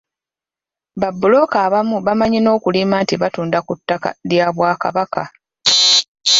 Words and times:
Ba 0.99 1.09
bbulooka 1.13 1.57
abamu 1.65 1.95
bamanyi 2.05 2.39
n'okulimba 2.41 2.95
nti 3.03 3.15
batunda 3.21 3.57
ku 3.67 3.73
ttaka 3.79 4.09
lya 4.29 4.47
Bwakabaka. 4.55 5.23